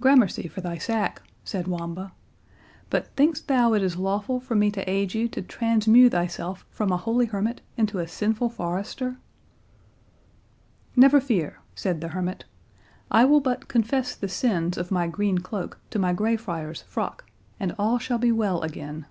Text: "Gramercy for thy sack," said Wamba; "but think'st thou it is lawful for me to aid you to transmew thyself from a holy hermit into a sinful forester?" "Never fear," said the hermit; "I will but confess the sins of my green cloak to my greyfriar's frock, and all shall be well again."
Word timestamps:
"Gramercy 0.00 0.48
for 0.48 0.62
thy 0.62 0.78
sack," 0.78 1.20
said 1.44 1.68
Wamba; 1.68 2.12
"but 2.88 3.08
think'st 3.14 3.46
thou 3.46 3.74
it 3.74 3.82
is 3.82 3.98
lawful 3.98 4.40
for 4.40 4.54
me 4.54 4.70
to 4.70 4.88
aid 4.88 5.12
you 5.12 5.28
to 5.28 5.42
transmew 5.42 6.10
thyself 6.10 6.64
from 6.70 6.90
a 6.90 6.96
holy 6.96 7.26
hermit 7.26 7.60
into 7.76 7.98
a 7.98 8.08
sinful 8.08 8.48
forester?" 8.48 9.18
"Never 10.96 11.20
fear," 11.20 11.60
said 11.74 12.00
the 12.00 12.08
hermit; 12.16 12.46
"I 13.10 13.26
will 13.26 13.40
but 13.40 13.68
confess 13.68 14.14
the 14.14 14.28
sins 14.28 14.78
of 14.78 14.90
my 14.90 15.08
green 15.08 15.40
cloak 15.40 15.78
to 15.90 15.98
my 15.98 16.14
greyfriar's 16.14 16.80
frock, 16.80 17.26
and 17.60 17.74
all 17.78 17.98
shall 17.98 18.16
be 18.16 18.32
well 18.32 18.62
again." 18.62 19.04